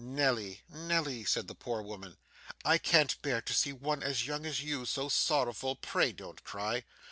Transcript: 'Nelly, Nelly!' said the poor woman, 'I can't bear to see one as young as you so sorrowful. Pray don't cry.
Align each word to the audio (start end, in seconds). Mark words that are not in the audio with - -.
'Nelly, 0.03 0.63
Nelly!' 0.67 1.25
said 1.25 1.47
the 1.47 1.53
poor 1.53 1.83
woman, 1.83 2.17
'I 2.65 2.79
can't 2.79 3.21
bear 3.21 3.39
to 3.43 3.53
see 3.53 3.71
one 3.71 4.01
as 4.01 4.25
young 4.25 4.47
as 4.47 4.59
you 4.63 4.83
so 4.83 5.09
sorrowful. 5.09 5.75
Pray 5.75 6.11
don't 6.11 6.43
cry. 6.43 6.85